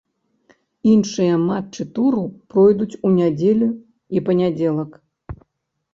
Іншыя 0.93 1.35
матчы 1.49 1.85
тура 1.99 2.23
пройдуць 2.55 2.99
у 3.05 3.15
нядзелю 3.19 3.69
і 4.17 4.25
панядзелак. 4.31 4.99